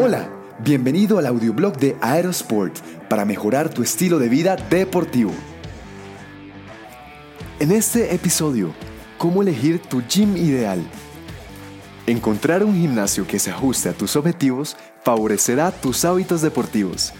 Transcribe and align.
Hola, 0.00 0.30
bienvenido 0.60 1.18
al 1.18 1.26
audioblog 1.26 1.76
de 1.76 1.96
Aerosport 2.00 2.78
para 3.08 3.24
mejorar 3.24 3.68
tu 3.68 3.82
estilo 3.82 4.20
de 4.20 4.28
vida 4.28 4.54
deportivo. 4.54 5.32
En 7.58 7.72
este 7.72 8.14
episodio, 8.14 8.72
¿cómo 9.18 9.42
elegir 9.42 9.80
tu 9.82 10.00
gym 10.02 10.36
ideal? 10.36 10.88
Encontrar 12.06 12.62
un 12.62 12.76
gimnasio 12.76 13.26
que 13.26 13.40
se 13.40 13.50
ajuste 13.50 13.88
a 13.88 13.92
tus 13.92 14.14
objetivos 14.14 14.76
favorecerá 15.02 15.72
tus 15.72 16.04
hábitos 16.04 16.42
deportivos. 16.42 17.12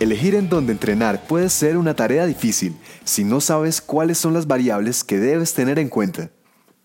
Elegir 0.00 0.34
en 0.34 0.48
dónde 0.48 0.72
entrenar 0.72 1.24
puede 1.24 1.48
ser 1.48 1.76
una 1.76 1.94
tarea 1.94 2.26
difícil 2.26 2.76
si 3.04 3.22
no 3.22 3.40
sabes 3.40 3.80
cuáles 3.80 4.18
son 4.18 4.34
las 4.34 4.48
variables 4.48 5.04
que 5.04 5.18
debes 5.18 5.54
tener 5.54 5.78
en 5.78 5.88
cuenta. 5.88 6.30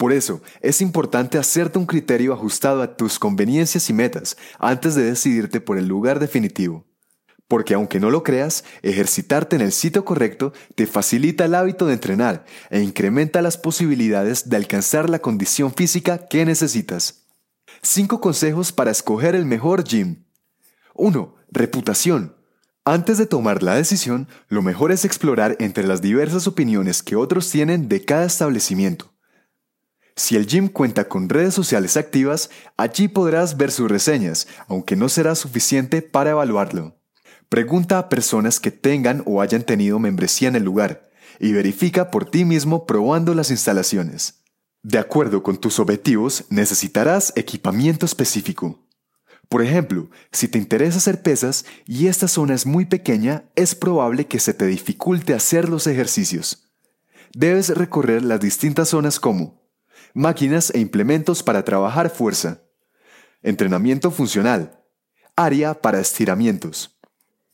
Por 0.03 0.11
eso, 0.11 0.41
es 0.59 0.81
importante 0.81 1.37
hacerte 1.37 1.79
un 1.79 1.85
criterio 1.85 2.33
ajustado 2.33 2.81
a 2.81 2.97
tus 2.97 3.17
conveniencias 3.19 3.89
y 3.89 3.93
metas 3.93 4.35
antes 4.59 4.95
de 4.95 5.03
decidirte 5.03 5.61
por 5.61 5.77
el 5.77 5.87
lugar 5.87 6.19
definitivo. 6.19 6.85
Porque 7.47 7.73
aunque 7.73 8.01
no 8.01 8.09
lo 8.09 8.21
creas, 8.21 8.65
ejercitarte 8.81 9.55
en 9.55 9.61
el 9.61 9.71
sitio 9.71 10.03
correcto 10.03 10.51
te 10.75 10.87
facilita 10.87 11.45
el 11.45 11.55
hábito 11.55 11.85
de 11.85 11.93
entrenar 11.93 12.43
e 12.69 12.81
incrementa 12.81 13.41
las 13.41 13.55
posibilidades 13.57 14.49
de 14.49 14.57
alcanzar 14.57 15.09
la 15.09 15.19
condición 15.19 15.73
física 15.73 16.27
que 16.27 16.43
necesitas. 16.43 17.23
5 17.81 18.19
consejos 18.19 18.73
para 18.73 18.91
escoger 18.91 19.35
el 19.35 19.45
mejor 19.45 19.85
gym. 19.85 20.25
1. 20.95 21.33
Reputación. 21.49 22.35
Antes 22.83 23.17
de 23.17 23.25
tomar 23.25 23.63
la 23.63 23.75
decisión, 23.75 24.27
lo 24.49 24.61
mejor 24.63 24.91
es 24.91 25.05
explorar 25.05 25.55
entre 25.61 25.87
las 25.87 26.01
diversas 26.01 26.45
opiniones 26.45 27.01
que 27.03 27.15
otros 27.15 27.49
tienen 27.49 27.87
de 27.87 28.03
cada 28.03 28.25
establecimiento. 28.25 29.12
Si 30.15 30.35
el 30.35 30.45
gym 30.45 30.67
cuenta 30.67 31.07
con 31.07 31.27
redes 31.27 31.53
sociales 31.53 31.97
activas, 31.97 32.49
allí 32.77 33.07
podrás 33.07 33.57
ver 33.57 33.71
sus 33.71 33.89
reseñas, 33.89 34.47
aunque 34.67 34.95
no 34.95 35.09
será 35.09 35.33
suficiente 35.33 36.01
para 36.01 36.31
evaluarlo. 36.31 36.95
Pregunta 37.49 37.97
a 37.97 38.09
personas 38.09 38.59
que 38.59 38.71
tengan 38.71 39.23
o 39.25 39.41
hayan 39.41 39.63
tenido 39.63 39.99
membresía 39.99 40.47
en 40.47 40.55
el 40.55 40.63
lugar 40.63 41.09
y 41.39 41.51
verifica 41.51 42.11
por 42.11 42.29
ti 42.29 42.45
mismo 42.45 42.85
probando 42.85 43.33
las 43.33 43.49
instalaciones. 43.49 44.43
De 44.83 44.99
acuerdo 44.99 45.41
con 45.41 45.57
tus 45.57 45.79
objetivos, 45.79 46.45
necesitarás 46.49 47.33
equipamiento 47.35 48.05
específico. 48.05 48.87
Por 49.49 49.61
ejemplo, 49.61 50.09
si 50.31 50.47
te 50.47 50.57
interesa 50.57 50.97
hacer 50.97 51.21
pesas 51.21 51.65
y 51.85 52.07
esta 52.07 52.27
zona 52.27 52.53
es 52.53 52.65
muy 52.65 52.85
pequeña, 52.85 53.45
es 53.55 53.75
probable 53.75 54.25
que 54.25 54.39
se 54.39 54.53
te 54.53 54.65
dificulte 54.65 55.33
hacer 55.33 55.69
los 55.69 55.87
ejercicios. 55.87 56.71
Debes 57.33 57.69
recorrer 57.69 58.23
las 58.23 58.39
distintas 58.39 58.89
zonas 58.89 59.19
como 59.19 59.62
máquinas 60.13 60.71
e 60.73 60.79
implementos 60.79 61.43
para 61.43 61.63
trabajar 61.63 62.09
fuerza, 62.09 62.61
entrenamiento 63.41 64.11
funcional, 64.11 64.83
área 65.35 65.73
para 65.73 65.99
estiramientos. 65.99 66.99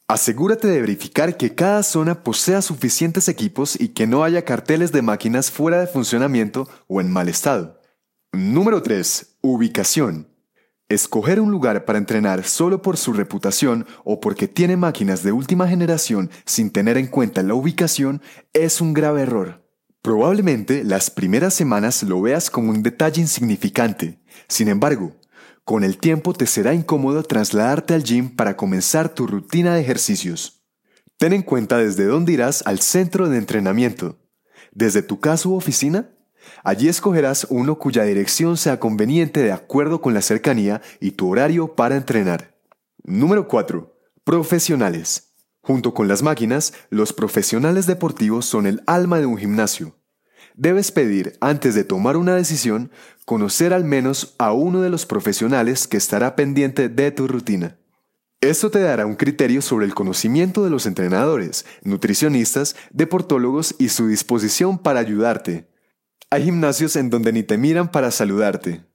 Asegúrate 0.07 0.67
de 0.67 0.81
verificar 0.81 1.37
que 1.37 1.53
cada 1.53 1.83
zona 1.83 2.23
posea 2.23 2.61
suficientes 2.61 3.27
equipos 3.27 3.80
y 3.80 3.89
que 3.89 4.07
no 4.07 4.23
haya 4.23 4.43
carteles 4.43 4.91
de 4.91 5.03
máquinas 5.03 5.52
fuera 5.52 5.80
de 5.80 5.87
funcionamiento 5.87 6.67
o 6.87 6.99
en 6.99 7.11
mal 7.11 7.30
estado. 7.30 7.80
Número 8.31 8.81
3. 8.81 9.37
Ubicación. 9.41 10.27
Escoger 10.89 11.39
un 11.39 11.52
lugar 11.52 11.85
para 11.85 11.99
entrenar 11.99 12.43
solo 12.43 12.81
por 12.81 12.97
su 12.97 13.13
reputación 13.13 13.85
o 14.03 14.19
porque 14.19 14.47
tiene 14.47 14.75
máquinas 14.75 15.21
de 15.21 15.31
última 15.31 15.67
generación 15.67 16.31
sin 16.45 16.71
tener 16.71 16.97
en 16.97 17.05
cuenta 17.05 17.43
la 17.43 17.53
ubicación 17.53 18.23
es 18.53 18.81
un 18.81 18.93
grave 18.93 19.21
error. 19.21 19.68
Probablemente 20.02 20.86
las 20.86 21.09
primeras 21.09 21.53
semanas 21.53 22.03
lo 22.03 22.22
veas 22.22 22.50
como 22.50 22.72
un 22.72 22.83
detalle 22.83 23.22
insignificante. 23.22 24.19
Sin 24.47 24.69
embargo, 24.69 25.16
con 25.66 25.83
el 25.83 25.97
tiempo 25.97 26.33
te 26.33 26.47
será 26.47 26.73
incómodo 26.73 27.22
trasladarte 27.23 27.94
al 27.94 28.03
gym 28.03 28.36
para 28.36 28.55
comenzar 28.55 29.09
tu 29.09 29.27
rutina 29.27 29.76
de 29.76 29.82
ejercicios. 29.82 30.64
Ten 31.17 31.33
en 31.33 31.43
cuenta 31.43 31.77
desde 31.77 32.05
dónde 32.05 32.32
irás 32.32 32.65
al 32.65 32.80
centro 32.80 33.27
de 33.27 33.38
entrenamiento. 33.38 34.17
¿Desde 34.71 35.02
tu 35.02 35.20
casa 35.20 35.49
u 35.49 35.55
oficina? 35.55 36.11
Allí 36.64 36.88
escogerás 36.88 37.45
uno 37.49 37.77
cuya 37.77 38.04
dirección 38.04 38.55
sea 38.55 38.80
conveniente 38.80 39.42
de 39.42 39.52
acuerdo 39.52 40.02
con 40.02 40.14
la 40.14 40.21
cercanía 40.21 40.82
y 41.02 41.11
tu 41.11 41.30
horario 41.30 41.76
para 41.76 41.98
entrenar. 41.98 42.55
Número 43.04 43.49
4. 43.49 43.93
Profesionales. 44.23 45.28
Junto 45.61 45.93
con 45.93 46.08
las 46.08 46.23
máquinas, 46.23 46.73
los 46.89 47.14
profesionales 47.14 47.86
deportivos 47.86 48.45
son 48.45 48.65
el 48.65 48.81
alma 48.87 49.20
de 49.20 49.25
un 49.25 49.37
gimnasio. 49.37 49.95
Debes 50.55 50.92
pedir, 50.92 51.37
antes 51.42 51.75
de 51.75 51.83
tomar 51.83 52.17
una 52.17 52.36
decisión, 52.36 52.92
conocer 53.25 53.73
al 53.73 53.86
menos 53.86 54.36
a 54.39 54.52
uno 54.52 54.81
de 54.81 54.89
los 54.89 55.05
profesionales 55.05 55.87
que 55.87 55.97
estará 55.97 56.36
pendiente 56.36 56.89
de 56.89 57.11
tu 57.11 57.27
rutina. 57.27 57.77
Esto 58.42 58.71
te 58.71 58.80
dará 58.80 59.05
un 59.05 59.15
criterio 59.15 59.61
sobre 59.61 59.86
el 59.86 59.93
conocimiento 59.93 60.64
de 60.64 60.70
los 60.70 60.86
entrenadores, 60.86 61.65
nutricionistas, 61.83 62.76
deportólogos 62.89 63.76
y 63.77 63.89
su 63.89 64.08
disposición 64.08 64.77
para 64.77 65.02
ayudarte. 65.02 65.70
Hay 66.30 66.45
gimnasios 66.45 66.95
en 66.95 67.09
donde 67.09 67.33
ni 67.33 67.43
te 67.43 67.58
miran 67.58 67.91
para 67.91 68.11
saludarte. 68.11 68.89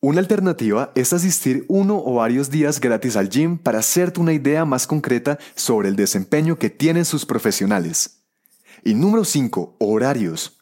Una 0.00 0.20
alternativa 0.20 0.92
es 0.94 1.12
asistir 1.12 1.64
uno 1.66 2.00
o 2.04 2.14
varios 2.14 2.50
días 2.50 2.80
gratis 2.80 3.16
al 3.16 3.28
gym 3.28 3.58
para 3.58 3.80
hacerte 3.80 4.20
una 4.20 4.32
idea 4.32 4.64
más 4.64 4.86
concreta 4.86 5.40
sobre 5.56 5.88
el 5.88 5.96
desempeño 5.96 6.56
que 6.56 6.70
tienen 6.70 7.04
sus 7.04 7.26
profesionales. 7.26 8.20
Y 8.84 8.94
número 8.94 9.24
5. 9.24 9.74
Horarios. 9.80 10.60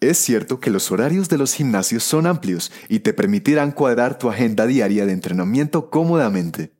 Es 0.00 0.16
cierto 0.16 0.58
que 0.58 0.70
los 0.70 0.90
horarios 0.90 1.28
de 1.28 1.36
los 1.36 1.52
gimnasios 1.52 2.02
son 2.02 2.26
amplios 2.26 2.72
y 2.88 3.00
te 3.00 3.12
permitirán 3.12 3.72
cuadrar 3.72 4.18
tu 4.18 4.30
agenda 4.30 4.66
diaria 4.66 5.04
de 5.04 5.12
entrenamiento 5.12 5.90
cómodamente. 5.90 6.72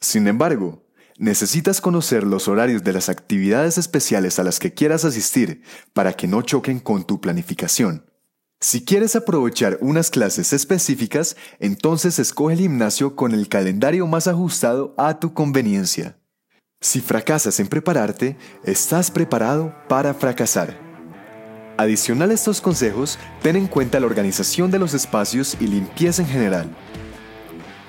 Sin 0.00 0.28
embargo, 0.28 0.86
necesitas 1.18 1.80
conocer 1.80 2.22
los 2.22 2.46
horarios 2.46 2.84
de 2.84 2.92
las 2.92 3.08
actividades 3.08 3.76
especiales 3.76 4.38
a 4.38 4.44
las 4.44 4.60
que 4.60 4.72
quieras 4.72 5.04
asistir 5.04 5.62
para 5.94 6.12
que 6.12 6.28
no 6.28 6.42
choquen 6.42 6.78
con 6.78 7.04
tu 7.04 7.20
planificación. 7.20 8.04
Si 8.64 8.82
quieres 8.82 9.14
aprovechar 9.14 9.76
unas 9.82 10.10
clases 10.10 10.54
específicas, 10.54 11.36
entonces 11.60 12.18
escoge 12.18 12.54
el 12.54 12.60
gimnasio 12.60 13.14
con 13.14 13.32
el 13.32 13.50
calendario 13.50 14.06
más 14.06 14.26
ajustado 14.26 14.94
a 14.96 15.20
tu 15.20 15.34
conveniencia. 15.34 16.16
Si 16.80 17.02
fracasas 17.02 17.60
en 17.60 17.66
prepararte, 17.66 18.38
estás 18.64 19.10
preparado 19.10 19.74
para 19.86 20.14
fracasar. 20.14 20.78
Adicional 21.76 22.30
a 22.30 22.32
estos 22.32 22.62
consejos, 22.62 23.18
ten 23.42 23.56
en 23.56 23.66
cuenta 23.66 24.00
la 24.00 24.06
organización 24.06 24.70
de 24.70 24.78
los 24.78 24.94
espacios 24.94 25.58
y 25.60 25.66
limpieza 25.66 26.22
en 26.22 26.28
general. 26.28 26.74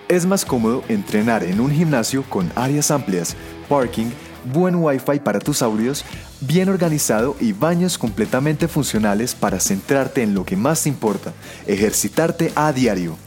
Es 0.09 0.25
más 0.25 0.43
cómodo 0.43 0.83
entrenar 0.89 1.45
en 1.45 1.61
un 1.61 1.71
gimnasio 1.71 2.25
con 2.29 2.51
áreas 2.53 2.91
amplias, 2.91 3.37
parking, 3.69 4.07
buen 4.53 4.75
wifi 4.75 5.19
para 5.19 5.39
tus 5.39 5.61
audios, 5.61 6.05
bien 6.41 6.69
organizado 6.69 7.35
y 7.39 7.53
baños 7.53 7.97
completamente 7.97 8.67
funcionales 8.67 9.35
para 9.35 9.59
centrarte 9.59 10.23
en 10.23 10.33
lo 10.33 10.45
que 10.45 10.55
más 10.55 10.83
te 10.83 10.89
importa, 10.89 11.33
ejercitarte 11.67 12.51
a 12.55 12.71
diario. 12.71 13.17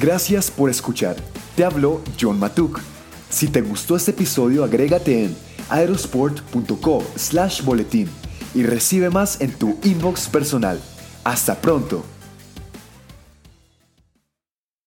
Gracias 0.00 0.50
por 0.50 0.70
escuchar. 0.70 1.16
Te 1.56 1.64
habló 1.64 2.00
John 2.20 2.38
Matuk. 2.38 2.80
Si 3.30 3.48
te 3.48 3.62
gustó 3.62 3.96
este 3.96 4.12
episodio, 4.12 4.62
agrégate 4.62 5.24
en 5.24 5.36
aerosport.co 5.70 7.04
slash 7.16 7.62
boletín 7.62 8.08
y 8.54 8.62
recibe 8.62 9.10
más 9.10 9.40
en 9.40 9.52
tu 9.52 9.78
inbox 9.82 10.28
personal. 10.28 10.80
Hasta 11.24 11.56
pronto. 11.60 12.04